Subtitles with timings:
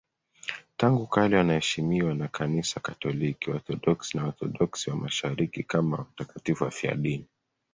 [0.77, 7.25] Tangu kale wanaheshimiwa na Kanisa Katoliki, Waorthodoksi na Waorthodoksi wa Mashariki kama watakatifu wafiadini.